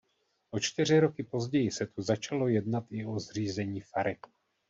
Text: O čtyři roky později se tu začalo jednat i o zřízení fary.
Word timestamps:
O 0.51 0.59
čtyři 0.59 0.99
roky 0.99 1.23
později 1.23 1.71
se 1.71 1.85
tu 1.87 2.01
začalo 2.01 2.47
jednat 2.47 2.83
i 2.89 3.05
o 3.05 3.19
zřízení 3.19 3.81
fary. 3.81 4.17